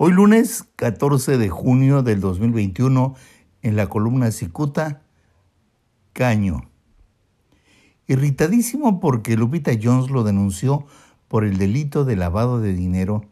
[0.00, 3.16] Hoy lunes 14 de junio del 2021,
[3.62, 5.02] en la columna Cicuta,
[6.12, 6.70] Caño.
[8.06, 10.86] Irritadísimo porque Lupita Jones lo denunció
[11.26, 13.24] por el delito de lavado de dinero,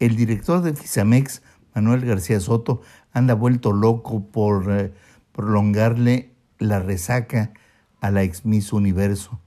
[0.00, 1.42] el director de Fisamex,
[1.76, 2.80] Manuel García Soto,
[3.12, 4.92] anda vuelto loco por eh,
[5.30, 7.52] prolongarle la resaca
[8.00, 9.38] a la ex Miss Universo.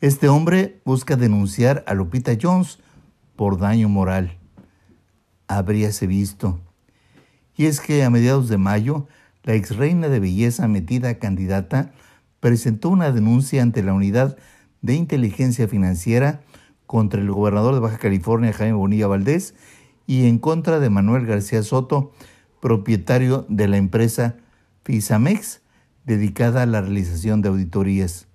[0.00, 2.78] Este hombre busca denunciar a Lupita Jones
[3.36, 4.38] por daño moral
[5.48, 6.60] habríase visto.
[7.56, 9.06] Y es que a mediados de mayo,
[9.44, 11.92] la ex reina de belleza metida candidata
[12.40, 14.36] presentó una denuncia ante la Unidad
[14.80, 16.42] de Inteligencia Financiera
[16.86, 19.54] contra el gobernador de Baja California, Jaime Bonilla Valdés,
[20.06, 22.12] y en contra de Manuel García Soto,
[22.60, 24.36] propietario de la empresa
[24.84, 25.62] Fisamex,
[26.04, 28.26] dedicada a la realización de auditorías.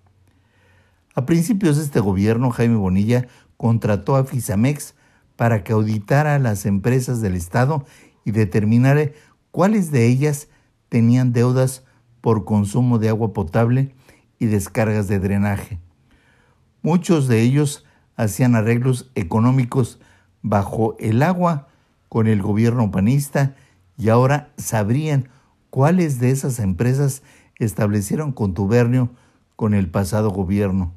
[1.16, 4.96] A principios de este gobierno, Jaime Bonilla contrató a Fisamex
[5.38, 7.86] para que auditara las empresas del Estado
[8.26, 9.12] y determinara
[9.52, 10.50] cuáles de ellas
[10.90, 11.86] tenían deudas
[12.20, 13.96] por consumo de agua potable
[14.40, 15.80] y descargas de drenaje.
[16.82, 20.00] Muchos de ellos hacían arreglos económicos
[20.42, 21.70] bajo el agua
[22.10, 23.56] con el gobierno panista
[23.98, 25.30] y ahora sabrían
[25.70, 27.24] cuáles de esas empresas
[27.58, 29.12] establecieron contubernio
[29.56, 30.94] con el pasado gobierno.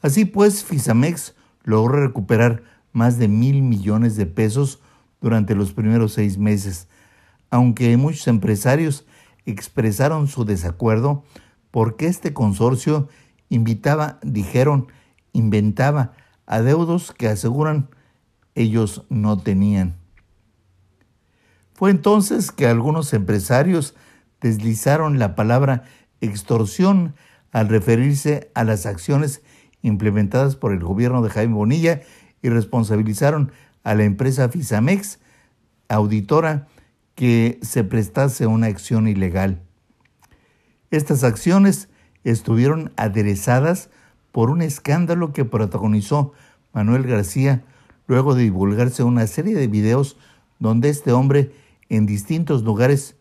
[0.00, 2.62] Así pues, Fisamex logró recuperar
[2.96, 4.80] más de mil millones de pesos
[5.20, 6.88] durante los primeros seis meses,
[7.50, 9.04] aunque muchos empresarios
[9.44, 11.22] expresaron su desacuerdo
[11.70, 13.10] porque este consorcio
[13.50, 14.86] invitaba, dijeron,
[15.34, 16.12] inventaba
[16.46, 17.90] adeudos que aseguran
[18.54, 19.96] ellos no tenían.
[21.74, 23.94] Fue entonces que algunos empresarios
[24.40, 25.84] deslizaron la palabra
[26.22, 27.14] extorsión
[27.52, 29.42] al referirse a las acciones
[29.82, 32.00] implementadas por el gobierno de Jaime Bonilla
[32.42, 33.52] y responsabilizaron
[33.84, 35.18] a la empresa Fisamex,
[35.88, 36.68] auditora,
[37.14, 39.62] que se prestase una acción ilegal.
[40.90, 41.88] Estas acciones
[42.24, 43.90] estuvieron aderezadas
[44.32, 46.32] por un escándalo que protagonizó
[46.72, 47.64] Manuel García
[48.06, 50.16] luego de divulgarse una serie de videos
[50.58, 51.52] donde este hombre
[51.88, 53.16] en distintos lugares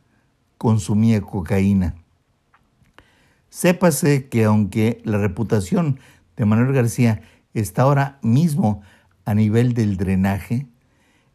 [0.58, 1.96] consumía cocaína.
[3.50, 6.00] Sépase que aunque la reputación
[6.36, 7.22] de Manuel García
[7.53, 8.82] está ahora mismo
[9.25, 10.68] a nivel del drenaje,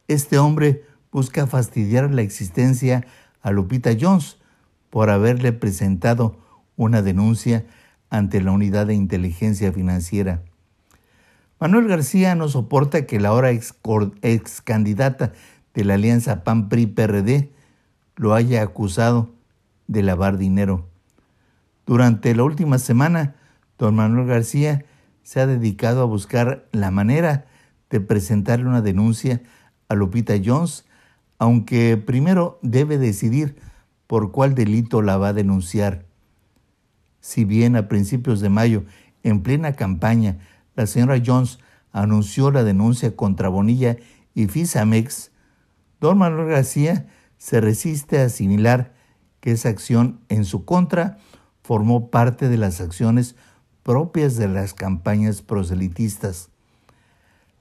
[0.07, 3.05] este hombre busca fastidiar la existencia
[3.41, 4.37] a Lupita Jones
[4.89, 6.39] por haberle presentado
[6.75, 7.65] una denuncia
[8.09, 10.43] ante la unidad de inteligencia financiera.
[11.59, 15.31] Manuel García no soporta que la ahora ex, candidata
[15.73, 17.51] de la alianza PAN-PRI-PRD
[18.15, 19.33] lo haya acusado
[19.87, 20.89] de lavar dinero.
[21.85, 23.35] Durante la última semana,
[23.77, 24.85] don Manuel García
[25.23, 27.45] se ha dedicado a buscar la manera
[27.91, 29.41] de presentarle una denuncia
[29.89, 30.85] a Lupita Jones,
[31.37, 33.57] aunque primero debe decidir
[34.07, 36.05] por cuál delito la va a denunciar.
[37.19, 38.83] Si bien a principios de mayo,
[39.23, 40.39] en plena campaña,
[40.75, 41.59] la señora Jones
[41.91, 43.97] anunció la denuncia contra Bonilla
[44.33, 45.31] y Fisamex,
[45.99, 47.07] don Manuel García
[47.37, 48.93] se resiste a asimilar
[49.41, 51.17] que esa acción en su contra
[51.63, 53.35] formó parte de las acciones
[53.83, 56.50] propias de las campañas proselitistas.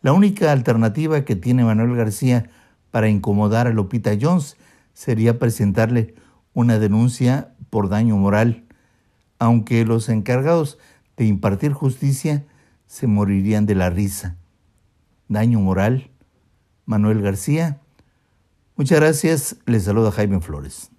[0.03, 2.51] La única alternativa que tiene Manuel García
[2.91, 4.57] para incomodar a Lupita Jones
[4.95, 6.15] sería presentarle
[6.55, 8.65] una denuncia por daño moral,
[9.39, 10.79] aunque los encargados
[11.17, 12.45] de impartir justicia
[12.87, 14.37] se morirían de la risa.
[15.29, 16.11] Daño moral.
[16.87, 17.79] Manuel García.
[18.75, 19.57] Muchas gracias.
[19.65, 20.91] Les saluda Jaime Flores.